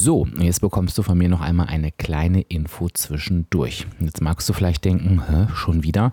So, 0.00 0.28
jetzt 0.38 0.60
bekommst 0.60 0.96
du 0.96 1.02
von 1.02 1.18
mir 1.18 1.28
noch 1.28 1.40
einmal 1.40 1.66
eine 1.66 1.90
kleine 1.90 2.42
Info 2.42 2.88
zwischendurch. 2.88 3.84
Jetzt 3.98 4.20
magst 4.20 4.48
du 4.48 4.52
vielleicht 4.52 4.84
denken, 4.84 5.24
Hä, 5.28 5.48
schon 5.56 5.82
wieder. 5.82 6.12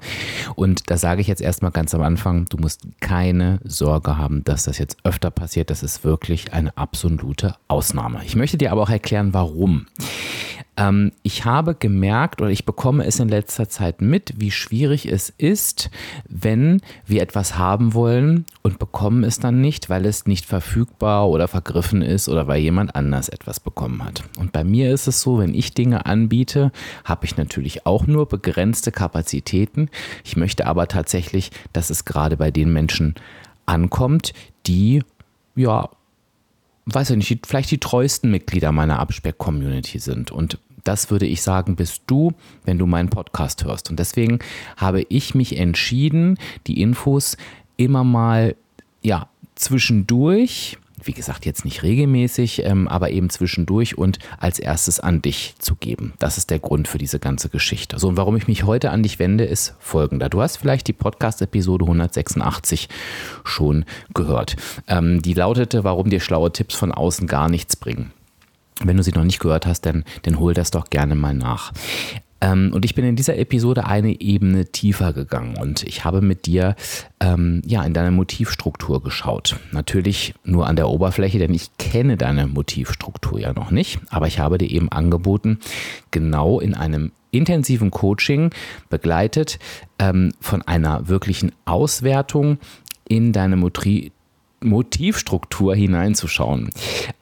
Und 0.55 0.89
da 0.89 0.97
sage 0.97 1.21
ich 1.21 1.27
jetzt 1.27 1.41
erstmal 1.41 1.69
ganz 1.69 1.93
am 1.93 2.01
Anfang, 2.01 2.45
du 2.45 2.57
musst 2.57 2.81
keine 2.99 3.59
Sorge 3.63 4.17
haben, 4.17 4.43
dass 4.43 4.63
das 4.63 4.79
jetzt 4.79 4.97
öfter 5.03 5.29
passiert. 5.29 5.69
Das 5.69 5.83
ist 5.83 6.03
wirklich 6.03 6.51
eine 6.51 6.75
absolute 6.75 7.57
Ausnahme. 7.67 8.21
Ich 8.25 8.35
möchte 8.35 8.57
dir 8.57 8.71
aber 8.71 8.81
auch 8.81 8.89
erklären, 8.89 9.35
warum. 9.35 9.85
Ähm, 10.77 11.11
ich 11.23 11.45
habe 11.45 11.75
gemerkt 11.75 12.41
oder 12.41 12.51
ich 12.51 12.65
bekomme 12.65 13.05
es 13.05 13.19
in 13.19 13.29
letzter 13.29 13.69
Zeit 13.69 14.01
mit, 14.01 14.33
wie 14.37 14.51
schwierig 14.51 15.05
es 15.05 15.29
ist, 15.29 15.89
wenn 16.27 16.81
wir 17.05 17.21
etwas 17.21 17.57
haben 17.57 17.93
wollen 17.93 18.45
und 18.61 18.79
bekommen 18.79 19.23
es 19.23 19.39
dann 19.39 19.61
nicht, 19.61 19.89
weil 19.89 20.05
es 20.05 20.25
nicht 20.25 20.45
verfügbar 20.45 21.29
oder 21.29 21.47
vergriffen 21.47 22.01
ist 22.01 22.27
oder 22.27 22.47
weil 22.47 22.61
jemand 22.61 22.95
anders 22.95 23.29
etwas 23.29 23.59
bekommen 23.59 24.03
hat. 24.03 24.23
Und 24.37 24.51
bei 24.51 24.63
mir 24.63 24.93
ist 24.93 25.07
es 25.07 25.21
so, 25.21 25.39
wenn 25.39 25.53
ich 25.53 25.73
Dinge 25.73 26.05
anbiete, 26.05 26.71
habe 27.03 27.25
ich 27.25 27.37
natürlich 27.37 27.85
auch 27.85 28.07
nur 28.07 28.27
begrenzte 28.27 28.91
Kapazitäten. 28.91 29.89
Ich 30.23 30.35
möchte 30.35 30.65
aber 30.67 30.87
tatsächlich, 30.87 31.51
dass 31.73 31.89
es 31.89 32.05
gerade 32.05 32.37
bei 32.37 32.51
den 32.51 32.71
Menschen 32.71 33.15
ankommt, 33.65 34.33
die 34.65 35.03
ja 35.55 35.89
weiß 36.85 37.11
ich 37.11 37.17
nicht, 37.17 37.47
vielleicht 37.47 37.71
die 37.71 37.79
treuesten 37.79 38.31
Mitglieder 38.31 38.71
meiner 38.71 38.99
Abspeck-Community 38.99 39.99
sind. 39.99 40.31
Und 40.31 40.59
das 40.85 41.11
würde 41.11 41.25
ich 41.25 41.41
sagen, 41.41 41.75
bist 41.75 42.03
du, 42.07 42.31
wenn 42.63 42.77
du 42.77 42.85
meinen 42.85 43.09
Podcast 43.09 43.65
hörst. 43.65 43.89
Und 43.89 43.99
deswegen 43.99 44.39
habe 44.77 45.01
ich 45.09 45.35
mich 45.35 45.57
entschieden, 45.57 46.37
die 46.67 46.81
Infos 46.81 47.35
immer 47.75 48.05
mal, 48.05 48.55
ja, 49.01 49.27
zwischendurch 49.55 50.77
wie 51.05 51.13
gesagt, 51.13 51.45
jetzt 51.45 51.65
nicht 51.65 51.83
regelmäßig, 51.83 52.63
ähm, 52.65 52.87
aber 52.87 53.11
eben 53.11 53.29
zwischendurch 53.29 53.97
und 53.97 54.19
als 54.39 54.59
erstes 54.59 54.99
an 54.99 55.21
dich 55.21 55.55
zu 55.59 55.75
geben. 55.75 56.13
Das 56.19 56.37
ist 56.37 56.49
der 56.49 56.59
Grund 56.59 56.87
für 56.87 56.97
diese 56.97 57.19
ganze 57.19 57.49
Geschichte. 57.49 57.99
So, 57.99 58.07
und 58.07 58.17
warum 58.17 58.35
ich 58.35 58.47
mich 58.47 58.63
heute 58.63 58.91
an 58.91 59.03
dich 59.03 59.19
wende, 59.19 59.45
ist 59.45 59.75
folgender. 59.79 60.29
Du 60.29 60.41
hast 60.41 60.57
vielleicht 60.57 60.87
die 60.87 60.93
Podcast-Episode 60.93 61.85
186 61.85 62.89
schon 63.43 63.85
gehört. 64.13 64.55
Ähm, 64.87 65.21
die 65.21 65.33
lautete, 65.33 65.83
warum 65.83 66.09
dir 66.09 66.19
schlaue 66.19 66.51
Tipps 66.51 66.75
von 66.75 66.91
außen 66.91 67.27
gar 67.27 67.49
nichts 67.49 67.75
bringen. 67.75 68.11
Wenn 68.83 68.97
du 68.97 69.03
sie 69.03 69.11
noch 69.11 69.23
nicht 69.23 69.39
gehört 69.39 69.65
hast, 69.65 69.81
dann, 69.85 70.03
dann 70.23 70.39
hol 70.39 70.53
das 70.53 70.71
doch 70.71 70.89
gerne 70.89 71.15
mal 71.15 71.33
nach. 71.33 71.71
Ähm, 72.41 72.71
und 72.73 72.85
ich 72.85 72.95
bin 72.95 73.05
in 73.05 73.15
dieser 73.15 73.37
Episode 73.37 73.85
eine 73.85 74.19
Ebene 74.19 74.65
tiefer 74.65 75.13
gegangen 75.13 75.57
und 75.57 75.83
ich 75.83 76.03
habe 76.03 76.21
mit 76.21 76.45
dir 76.45 76.75
ähm, 77.19 77.61
ja 77.65 77.83
in 77.83 77.93
deine 77.93 78.11
Motivstruktur 78.11 79.01
geschaut. 79.01 79.55
Natürlich 79.71 80.33
nur 80.43 80.67
an 80.67 80.75
der 80.75 80.89
Oberfläche, 80.89 81.39
denn 81.39 81.53
ich 81.53 81.77
kenne 81.77 82.17
deine 82.17 82.47
Motivstruktur 82.47 83.39
ja 83.39 83.53
noch 83.53 83.71
nicht, 83.71 83.99
aber 84.09 84.27
ich 84.27 84.39
habe 84.39 84.57
dir 84.57 84.69
eben 84.69 84.89
angeboten, 84.89 85.59
genau 86.11 86.59
in 86.59 86.73
einem 86.73 87.11
intensiven 87.31 87.91
Coaching 87.91 88.51
begleitet 88.89 89.59
ähm, 89.99 90.33
von 90.39 90.61
einer 90.61 91.07
wirklichen 91.07 91.51
Auswertung 91.65 92.59
in 93.07 93.33
deine 93.33 93.55
Motiv 93.55 94.11
Motivstruktur 94.65 95.75
hineinzuschauen. 95.75 96.69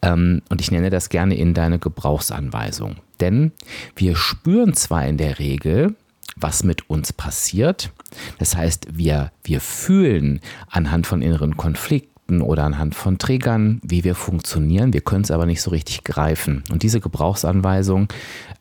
Ähm, 0.02 0.42
und 0.50 0.62
ich 0.62 0.72
nenne 0.72 0.90
das 0.90 1.10
gerne 1.10 1.36
in 1.36 1.54
deine 1.54 1.80
Gebrauchsanweisung. 1.80 2.96
Denn 3.20 3.52
wir 3.96 4.16
spüren 4.16 4.74
zwar 4.74 5.06
in 5.06 5.18
der 5.18 5.40
Regel, 5.40 5.96
was 6.36 6.64
mit 6.64 6.90
uns 6.90 7.14
passiert. 7.14 7.92
Das 8.40 8.56
heißt, 8.56 8.88
wir, 8.98 9.32
wir 9.44 9.62
fühlen 9.62 10.40
anhand 10.70 11.08
von 11.08 11.22
inneren 11.22 11.58
Konflikten 11.58 12.42
oder 12.42 12.64
anhand 12.64 12.96
von 12.96 13.18
Triggern, 13.18 13.82
wie 13.84 14.04
wir 14.04 14.16
funktionieren. 14.16 14.94
Wir 14.94 15.02
können 15.02 15.24
es 15.24 15.32
aber 15.32 15.46
nicht 15.46 15.62
so 15.62 15.72
richtig 15.72 16.04
greifen. 16.04 16.64
Und 16.72 16.84
diese 16.84 17.00
Gebrauchsanweisung 17.00 18.08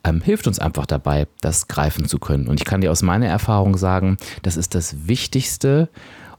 ähm, 0.03 0.21
hilft 0.21 0.47
uns 0.47 0.59
einfach 0.59 0.85
dabei, 0.85 1.27
das 1.41 1.67
greifen 1.67 2.05
zu 2.05 2.19
können. 2.19 2.47
Und 2.47 2.59
ich 2.59 2.65
kann 2.65 2.81
dir 2.81 2.91
aus 2.91 3.01
meiner 3.01 3.27
Erfahrung 3.27 3.77
sagen, 3.77 4.17
das 4.41 4.57
ist 4.57 4.75
das 4.75 5.07
Wichtigste, 5.07 5.89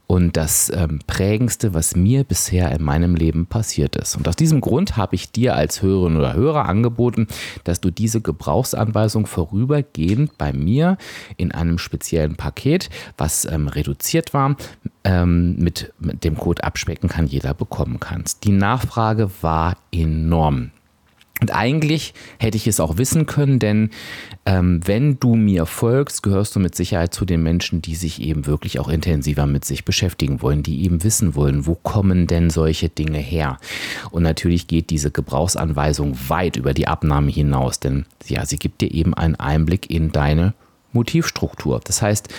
und 0.07 0.37
das 0.37 0.71
ähm, 0.75 0.99
Prägendste, 1.07 1.73
was 1.73 1.95
mir 1.95 2.23
bisher 2.23 2.71
in 2.71 2.83
meinem 2.83 3.15
Leben 3.15 3.47
passiert 3.47 3.95
ist. 3.95 4.15
Und 4.15 4.27
aus 4.27 4.35
diesem 4.35 4.61
Grund 4.61 4.97
habe 4.97 5.15
ich 5.15 5.31
dir 5.31 5.55
als 5.55 5.81
Hörerin 5.81 6.17
oder 6.17 6.33
Hörer 6.33 6.65
angeboten, 6.65 7.27
dass 7.63 7.81
du 7.81 7.91
diese 7.91 8.21
Gebrauchsanweisung 8.21 9.25
vorübergehend 9.25 10.37
bei 10.37 10.53
mir 10.53 10.97
in 11.37 11.51
einem 11.51 11.77
speziellen 11.77 12.35
Paket, 12.35 12.89
was 13.17 13.45
ähm, 13.45 13.67
reduziert 13.67 14.33
war, 14.33 14.55
ähm, 15.03 15.55
mit, 15.57 15.93
mit 15.99 16.23
dem 16.23 16.35
Code 16.35 16.63
abspecken 16.63 17.09
kann 17.09 17.27
jeder 17.27 17.53
bekommen 17.53 17.99
kannst. 17.99 18.43
Die 18.43 18.51
Nachfrage 18.51 19.29
war 19.41 19.77
enorm. 19.91 20.71
Und 21.41 21.53
eigentlich 21.53 22.13
hätte 22.39 22.55
ich 22.55 22.65
es 22.65 22.79
auch 22.79 22.97
wissen 22.97 23.25
können, 23.25 23.59
denn 23.59 23.89
ähm, 24.45 24.79
wenn 24.85 25.19
du 25.19 25.35
mir 25.35 25.65
folgst, 25.65 26.23
gehörst 26.23 26.55
du 26.55 26.61
mit 26.61 26.75
Sicherheit 26.75 27.13
zu 27.13 27.25
den 27.25 27.43
Menschen, 27.43 27.81
die 27.81 27.95
sich 27.95 28.21
eben 28.21 28.45
wirklich 28.45 28.79
auch 28.79 28.87
intensiver 28.87 29.45
mit 29.45 29.65
sich 29.65 29.83
beschäftigen 29.83 30.41
wollen, 30.41 30.63
die 30.63 30.83
eben 30.83 31.03
wissen 31.03 31.35
wollen, 31.35 31.65
wo 31.65 31.75
kommen 31.75 32.27
denn 32.27 32.49
solche 32.49 32.87
Dinge 32.87 33.17
her? 33.17 33.57
Und 34.11 34.23
natürlich 34.23 34.67
geht 34.67 34.89
diese 34.89 35.11
Gebrauchsanweisung 35.11 36.17
weit 36.29 36.55
über 36.55 36.73
die 36.73 36.87
Abnahme 36.87 37.31
hinaus, 37.31 37.81
denn 37.81 38.05
ja, 38.25 38.45
sie 38.45 38.57
gibt 38.57 38.79
dir 38.79 38.93
eben 38.93 39.13
einen 39.13 39.35
Einblick 39.35 39.89
in 39.89 40.13
deine 40.13 40.53
Motivstruktur. 40.93 41.81
Das 41.83 42.01
heißt, 42.01 42.29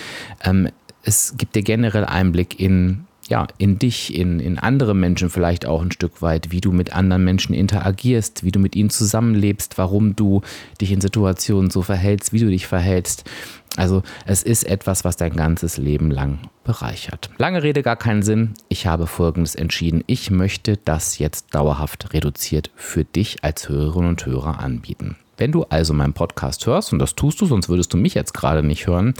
ähm, 0.43 0.69
es 1.03 1.35
gibt 1.37 1.55
dir 1.55 1.61
generell 1.61 2.03
Einblick 2.03 2.59
in 2.59 3.06
ja, 3.29 3.47
in 3.57 3.79
dich, 3.79 4.15
in, 4.15 4.39
in 4.39 4.57
andere 4.57 4.93
Menschen 4.93 5.29
vielleicht 5.29 5.65
auch 5.65 5.81
ein 5.81 5.91
Stück 5.91 6.21
weit, 6.21 6.51
wie 6.51 6.61
du 6.61 6.71
mit 6.71 6.93
anderen 6.93 7.23
Menschen 7.23 7.53
interagierst, 7.53 8.43
wie 8.43 8.51
du 8.51 8.59
mit 8.59 8.75
ihnen 8.75 8.89
zusammenlebst, 8.89 9.77
warum 9.77 10.15
du 10.15 10.41
dich 10.79 10.91
in 10.91 11.01
Situationen 11.01 11.69
so 11.69 11.81
verhältst, 11.81 12.33
wie 12.33 12.39
du 12.39 12.47
dich 12.47 12.67
verhältst. 12.67 13.29
Also 13.75 14.01
es 14.25 14.43
ist 14.43 14.63
etwas, 14.63 15.05
was 15.05 15.17
dein 15.17 15.35
ganzes 15.35 15.77
Leben 15.77 16.09
lang 16.09 16.39
bereichert. 16.63 17.29
Lange 17.37 17.61
Rede, 17.61 17.83
gar 17.83 17.95
keinen 17.95 18.23
Sinn. 18.23 18.53
Ich 18.69 18.87
habe 18.87 19.05
Folgendes 19.05 19.55
entschieden. 19.55 20.03
Ich 20.07 20.31
möchte 20.31 20.77
das 20.77 21.19
jetzt 21.19 21.53
dauerhaft 21.53 22.13
reduziert 22.13 22.71
für 22.75 23.03
dich 23.03 23.43
als 23.43 23.69
Hörerinnen 23.69 24.09
und 24.09 24.25
Hörer 24.25 24.59
anbieten. 24.59 25.15
Wenn 25.37 25.51
du 25.51 25.63
also 25.65 25.93
meinen 25.93 26.13
Podcast 26.13 26.65
hörst, 26.65 26.91
und 26.91 26.97
das 26.99 27.13
tust 27.15 27.39
du, 27.41 27.45
sonst 27.45 27.69
würdest 27.69 27.93
du 27.93 27.97
mich 27.97 28.15
jetzt 28.15 28.33
gerade 28.33 28.63
nicht 28.63 28.87
hören, 28.87 29.13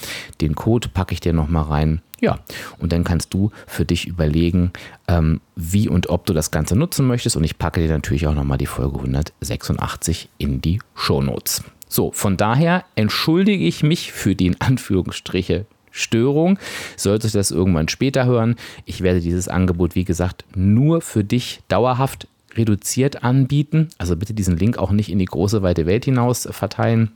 Den 0.41 0.55
Code 0.55 0.89
packe 0.89 1.13
ich 1.13 1.19
dir 1.19 1.33
nochmal 1.33 1.63
rein. 1.63 2.01
Ja, 2.23 2.39
und 2.79 2.93
dann 2.93 3.03
kannst 3.03 3.33
du 3.33 3.51
für 3.67 3.83
dich 3.83 4.07
überlegen, 4.07 4.71
ähm, 5.09 5.41
wie 5.57 5.89
und 5.89 6.07
ob 6.07 6.25
du 6.25 6.31
das 6.31 6.51
Ganze 6.51 6.77
nutzen 6.77 7.05
möchtest. 7.05 7.35
Und 7.35 7.43
ich 7.43 7.57
packe 7.57 7.81
dir 7.81 7.89
natürlich 7.89 8.27
auch 8.27 8.33
nochmal 8.33 8.57
die 8.57 8.65
Folge 8.65 8.95
186 8.95 10.29
in 10.37 10.61
die 10.61 10.79
Show 10.95 11.21
Notes. 11.21 11.65
So, 11.89 12.13
von 12.13 12.37
daher 12.37 12.85
entschuldige 12.95 13.65
ich 13.65 13.83
mich 13.83 14.13
für 14.13 14.35
die 14.35 14.47
in 14.47 14.61
Anführungsstriche 14.61 15.65
Störung. 15.91 16.57
Solltest 16.95 17.35
du 17.35 17.39
das 17.39 17.51
irgendwann 17.51 17.89
später 17.89 18.23
hören, 18.25 18.55
ich 18.85 19.01
werde 19.01 19.19
dieses 19.19 19.49
Angebot, 19.49 19.93
wie 19.93 20.05
gesagt, 20.05 20.45
nur 20.55 21.01
für 21.01 21.25
dich 21.25 21.59
dauerhaft 21.67 22.29
reduziert 22.55 23.25
anbieten. 23.25 23.89
Also 23.97 24.15
bitte 24.15 24.33
diesen 24.33 24.55
Link 24.55 24.77
auch 24.77 24.91
nicht 24.91 25.11
in 25.11 25.19
die 25.19 25.25
große 25.25 25.61
weite 25.61 25.85
Welt 25.85 26.05
hinaus 26.05 26.47
verteilen. 26.49 27.11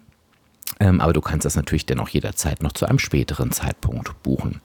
Ähm, 0.79 1.01
aber 1.01 1.13
du 1.13 1.21
kannst 1.21 1.45
das 1.45 1.55
natürlich 1.55 1.85
dennoch 1.85 2.09
jederzeit 2.09 2.61
noch 2.61 2.71
zu 2.71 2.85
einem 2.85 2.99
späteren 2.99 3.51
Zeitpunkt 3.51 4.21
buchen. 4.23 4.61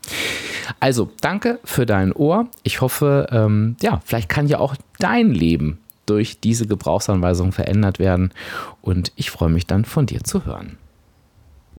Also 0.81 1.11
danke 1.21 1.59
für 1.65 1.87
dein 1.87 2.13
Ohr. 2.13 2.49
Ich 2.63 2.81
hoffe, 2.81 3.29
ähm, 3.31 3.77
ja, 3.81 4.01
vielleicht 4.05 4.29
kann 4.29 4.47
ja 4.47 4.59
auch 4.59 4.77
dein 4.99 5.33
Leben 5.33 5.79
durch 6.07 6.41
diese 6.41 6.67
Gebrauchsanweisung 6.67 7.53
verändert 7.53 7.99
werden. 7.99 8.33
Und 8.81 9.13
ich 9.17 9.31
freue 9.31 9.51
mich 9.51 9.67
dann 9.67 9.85
von 9.85 10.07
dir 10.07 10.23
zu 10.25 10.45
hören. 10.45 10.79